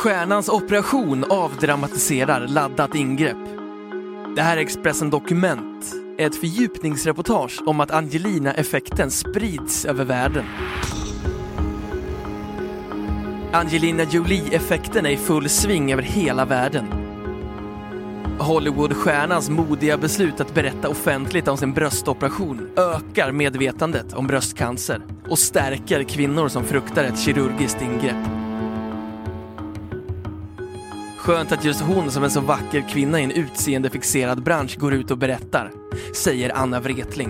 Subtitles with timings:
[0.00, 3.36] Stjärnans operation avdramatiserar laddat ingrepp.
[4.36, 10.44] Det här är Expressen Dokument, ett fördjupningsreportage om att Angelina-effekten sprids över världen.
[13.52, 16.86] Angelina Jolie-effekten är i full sving över hela världen.
[18.38, 26.02] Hollywoodstjärnans modiga beslut att berätta offentligt om sin bröstoperation ökar medvetandet om bröstcancer och stärker
[26.02, 28.49] kvinnor som fruktar ett kirurgiskt ingrepp.
[31.30, 35.10] Skönt att just hon som en så vacker kvinna i en utseendefixerad bransch går ut
[35.10, 35.72] och berättar,
[36.14, 37.28] säger Anna Wretling.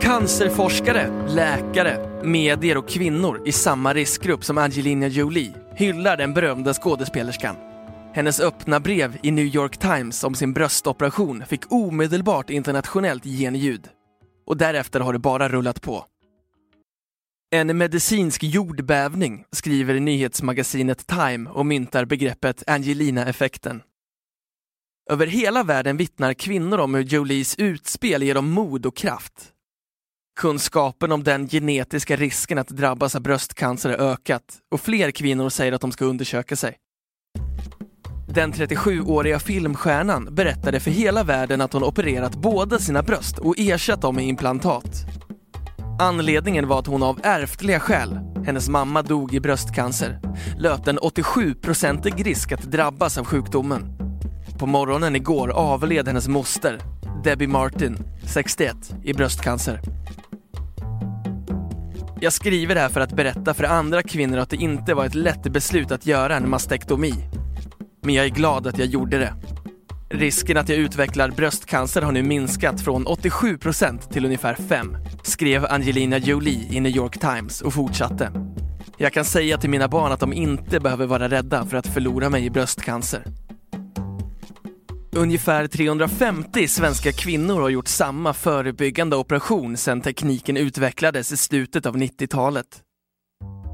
[0.00, 7.56] Cancerforskare, läkare, medier och kvinnor i samma riskgrupp som Angelina Jolie hyllar den berömda skådespelerskan.
[8.14, 13.88] Hennes öppna brev i New York Times om sin bröstoperation fick omedelbart internationellt genljud.
[14.52, 16.06] Och därefter har det bara rullat på.
[17.54, 23.82] En medicinsk jordbävning skriver nyhetsmagasinet Time och myntar begreppet Angelina-effekten.
[25.10, 29.52] Över hela världen vittnar kvinnor om hur Jolies utspel ger dem mod och kraft.
[30.40, 35.72] Kunskapen om den genetiska risken att drabbas av bröstcancer har ökat och fler kvinnor säger
[35.72, 36.76] att de ska undersöka sig.
[38.34, 44.02] Den 37-åriga filmstjärnan berättade för hela världen att hon opererat båda sina bröst och ersatt
[44.02, 45.06] dem med implantat.
[46.00, 50.20] Anledningen var att hon av ärftliga skäl, hennes mamma dog i bröstcancer,
[50.58, 53.98] löpte en 87-procentig risk att drabbas av sjukdomen.
[54.58, 56.78] På morgonen igår avled hennes moster,
[57.24, 57.96] Debbie Martin,
[58.26, 59.80] 61, i bröstcancer.
[62.20, 65.14] Jag skriver det här för att berätta för andra kvinnor att det inte var ett
[65.14, 67.14] lätt beslut att göra en mastektomi.
[68.04, 69.34] Men jag är glad att jag gjorde det.
[70.10, 76.18] Risken att jag utvecklar bröstcancer har nu minskat från 87% till ungefär 5, skrev Angelina
[76.18, 78.32] Jolie i New York Times och fortsatte.
[78.96, 82.30] Jag kan säga till mina barn att de inte behöver vara rädda för att förlora
[82.30, 83.24] mig i bröstcancer.
[85.16, 91.96] Ungefär 350 svenska kvinnor har gjort samma förebyggande operation sedan tekniken utvecklades i slutet av
[91.96, 92.80] 90-talet.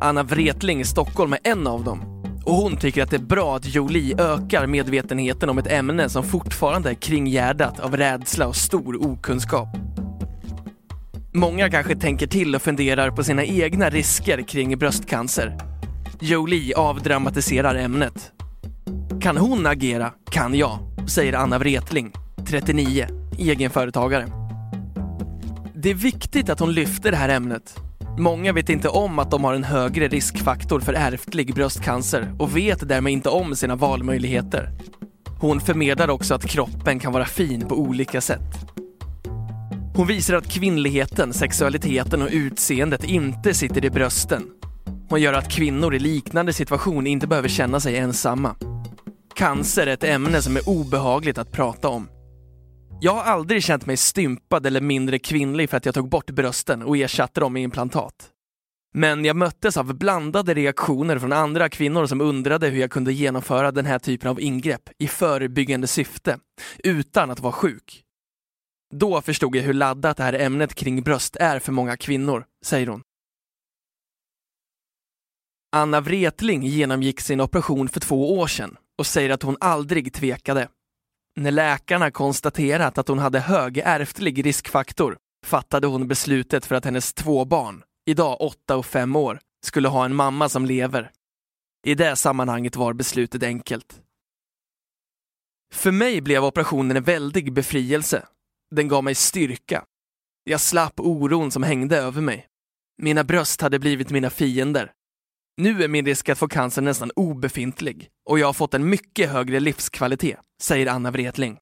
[0.00, 2.17] Anna Wretling i Stockholm är en av dem
[2.48, 6.24] och hon tycker att det är bra att Jolie ökar medvetenheten om ett ämne som
[6.24, 9.68] fortfarande är kringgärdat av rädsla och stor okunskap.
[11.32, 15.58] Många kanske tänker till och funderar på sina egna risker kring bröstcancer.
[16.20, 18.32] Jolie avdramatiserar ämnet.
[19.20, 22.12] Kan hon agera kan jag, säger Anna Wretling,
[22.46, 23.06] 39,
[23.38, 24.26] egenföretagare.
[25.74, 27.87] Det är viktigt att hon lyfter det här ämnet
[28.18, 32.88] Många vet inte om att de har en högre riskfaktor för ärftlig bröstcancer och vet
[32.88, 34.70] därmed inte om sina valmöjligheter.
[35.40, 38.66] Hon förmedlar också att kroppen kan vara fin på olika sätt.
[39.94, 44.42] Hon visar att kvinnligheten, sexualiteten och utseendet inte sitter i brösten.
[45.08, 48.54] Hon gör att kvinnor i liknande situation inte behöver känna sig ensamma.
[49.34, 52.08] Cancer är ett ämne som är obehagligt att prata om.
[53.00, 56.82] Jag har aldrig känt mig stympad eller mindre kvinnlig för att jag tog bort brösten
[56.82, 58.30] och ersatte dem med implantat.
[58.94, 63.72] Men jag möttes av blandade reaktioner från andra kvinnor som undrade hur jag kunde genomföra
[63.72, 66.38] den här typen av ingrepp i förebyggande syfte,
[66.84, 68.02] utan att vara sjuk.
[68.94, 72.86] Då förstod jag hur laddat det här ämnet kring bröst är för många kvinnor, säger
[72.86, 73.02] hon.
[75.72, 80.68] Anna Wretling genomgick sin operation för två år sedan och säger att hon aldrig tvekade.
[81.38, 87.14] När läkarna konstaterat att hon hade hög ärftlig riskfaktor fattade hon beslutet för att hennes
[87.14, 91.10] två barn, idag åtta och fem år, skulle ha en mamma som lever.
[91.86, 94.02] I det sammanhanget var beslutet enkelt.
[95.72, 98.26] För mig blev operationen en väldig befrielse.
[98.70, 99.84] Den gav mig styrka.
[100.44, 102.46] Jag slapp oron som hängde över mig.
[103.02, 104.92] Mina bröst hade blivit mina fiender.
[105.60, 109.30] Nu är min risk att få cancer nästan obefintlig och jag har fått en mycket
[109.30, 111.58] högre livskvalitet, säger Anna Wretling.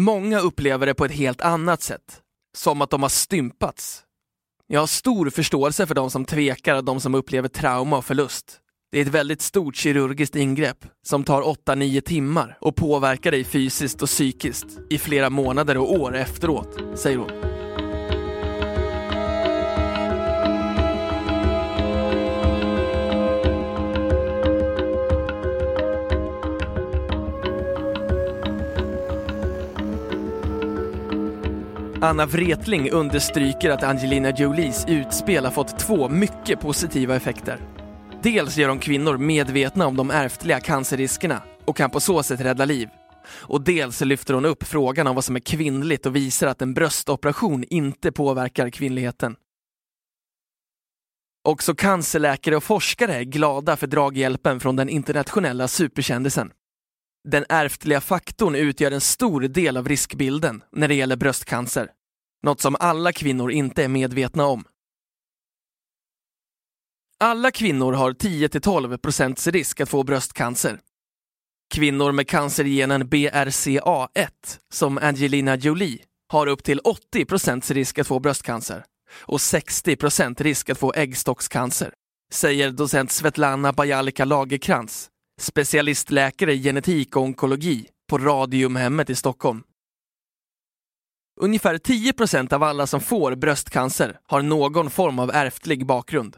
[0.00, 2.20] Många upplever det på ett helt annat sätt,
[2.56, 4.02] som att de har stympats.
[4.66, 8.60] Jag har stor förståelse för de som tvekar och de som upplever trauma och förlust.
[8.92, 14.02] Det är ett väldigt stort kirurgiskt ingrepp som tar 8-9 timmar och påverkar dig fysiskt
[14.02, 17.49] och psykiskt i flera månader och år efteråt, säger hon.
[32.02, 37.60] Anna Wretling understryker att Angelina Jolies utspel har fått två mycket positiva effekter.
[38.22, 42.64] Dels gör de kvinnor medvetna om de ärftliga cancerriskerna och kan på så sätt rädda
[42.64, 42.88] liv.
[43.26, 46.74] Och dels lyfter hon upp frågan om vad som är kvinnligt och visar att en
[46.74, 49.36] bröstoperation inte påverkar kvinnligheten.
[51.44, 56.52] Också cancerläkare och forskare är glada för draghjälpen från den internationella superkändisen.
[57.28, 61.90] Den ärftliga faktorn utgör en stor del av riskbilden när det gäller bröstcancer.
[62.42, 64.64] Något som alla kvinnor inte är medvetna om.
[67.18, 70.80] Alla kvinnor har 10-12% risk att få bröstcancer.
[71.74, 74.28] Kvinnor med cancergenen BRCA1,
[74.72, 80.78] som Angelina Jolie, har upp till 80% risk att få bröstcancer och 60% risk att
[80.78, 81.92] få äggstockscancer,
[82.32, 89.62] säger docent Svetlana Bajalika Lagerkrans, specialistläkare i genetik och onkologi på Radiumhemmet i Stockholm.
[91.40, 96.36] Ungefär 10% av alla som får bröstcancer har någon form av ärftlig bakgrund.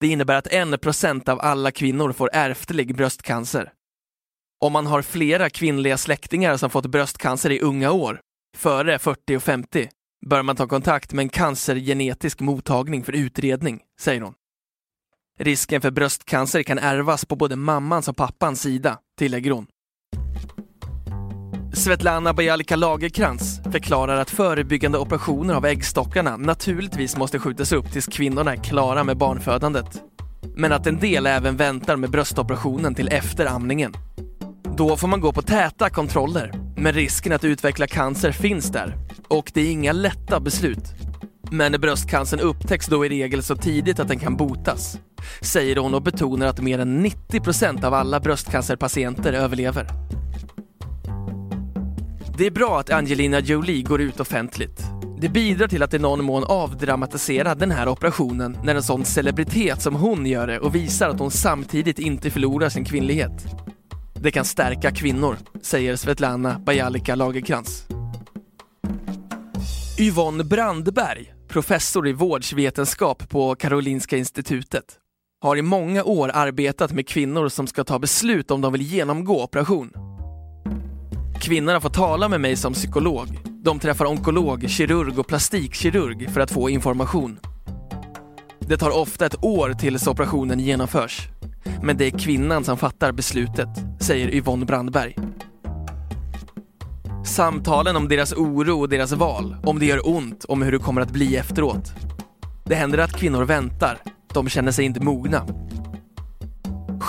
[0.00, 3.72] Det innebär att 1% av alla kvinnor får ärftlig bröstcancer.
[4.60, 8.20] Om man har flera kvinnliga släktingar som fått bröstcancer i unga år,
[8.56, 9.88] före 40 och 50,
[10.26, 14.34] bör man ta kontakt med en cancergenetisk mottagning för utredning, säger hon.
[15.38, 19.66] Risken för bröstcancer kan ärvas på både mammans och pappans sida, tillägger hon.
[21.72, 28.52] Svetlana Bajalika Lagerkrans förklarar att förebyggande operationer av äggstockarna naturligtvis måste skjutas upp tills kvinnorna
[28.52, 30.02] är klara med barnfödandet.
[30.56, 33.92] Men att en del även väntar med bröstoperationen till efter amningen.
[34.76, 38.96] Då får man gå på täta kontroller, men risken att utveckla cancer finns där.
[39.28, 40.94] Och det är inga lätta beslut.
[41.50, 44.98] Men bröstcancern upptäcks då i regel så tidigt att den kan botas,
[45.40, 49.86] säger hon och betonar att mer än 90% av alla bröstcancerpatienter överlever.
[52.38, 54.82] Det är bra att Angelina Jolie går ut offentligt.
[55.20, 59.82] Det bidrar till att i någon mån avdramatisera den här operationen när en sån celebritet
[59.82, 63.46] som hon gör det och visar att hon samtidigt inte förlorar sin kvinnlighet.
[64.14, 67.86] Det kan stärka kvinnor, säger Svetlana Bajalika Lagerkrans.
[69.98, 74.84] Yvonne Brandberg, professor i vårdsvetenskap på Karolinska institutet,
[75.46, 79.42] har i många år arbetat med kvinnor som ska ta beslut om de vill genomgå
[79.42, 79.92] operation.
[81.40, 83.28] Kvinnorna får tala med mig som psykolog.
[83.64, 87.38] De träffar onkolog, kirurg och plastikkirurg för att få information.
[88.58, 91.28] Det tar ofta ett år tills operationen genomförs.
[91.82, 93.68] Men det är kvinnan som fattar beslutet,
[94.00, 95.16] säger Yvonne Brandberg.
[97.24, 101.00] Samtalen om deras oro och deras val, om det gör ont, om hur det kommer
[101.00, 101.92] att bli efteråt.
[102.64, 103.98] Det händer att kvinnor väntar,
[104.36, 105.46] de känner sig inte mogna.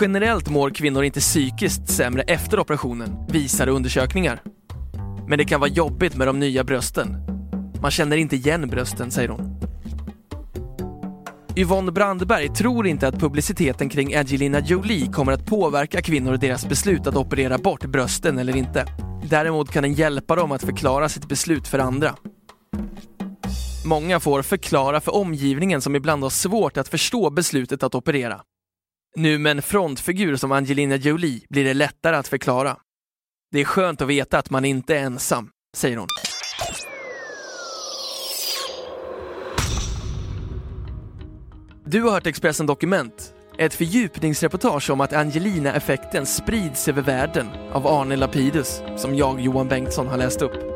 [0.00, 4.42] Generellt mår kvinnor inte psykiskt sämre efter operationen, visar undersökningar.
[5.28, 7.16] Men det kan vara jobbigt med de nya brösten.
[7.82, 9.60] Man känner inte igen brösten, säger hon.
[11.56, 16.68] Yvonne Brandberg tror inte att publiciteten kring Angelina Jolie kommer att påverka kvinnor och deras
[16.68, 18.86] beslut att operera bort brösten eller inte.
[19.28, 22.14] Däremot kan den hjälpa dem att förklara sitt beslut för andra.
[23.86, 28.40] Många får förklara för omgivningen som ibland har svårt att förstå beslutet att operera.
[29.16, 32.76] Nu med en frontfigur som Angelina Jolie blir det lättare att förklara.
[33.52, 36.08] Det är skönt att veta att man inte är ensam, säger hon.
[41.84, 48.16] Du har hört Expressen Dokument, ett fördjupningsreportage om att Angelina-effekten sprids över världen av Arne
[48.16, 50.75] Lapidus, som jag, Johan Bengtsson, har läst upp.